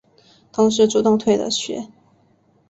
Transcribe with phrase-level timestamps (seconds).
[0.51, 1.87] 同时主动退了学。